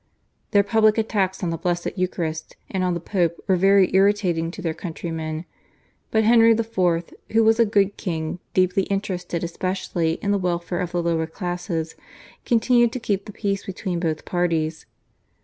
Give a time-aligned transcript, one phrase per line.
[0.49, 4.59] Their public attacks on the Blessed Eucharist and on the Pope were very irritating to
[4.59, 5.45] their countrymen,
[6.09, 10.93] but Henry IV., who was a good king deeply interested especially in the welfare of
[10.93, 11.93] the lower classes,
[12.45, 14.87] continued to keep the peace between both parties.